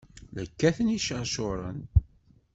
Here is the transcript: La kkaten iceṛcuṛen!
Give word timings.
La 0.33 0.43
kkaten 0.49 0.93
iceṛcuṛen! 0.97 1.79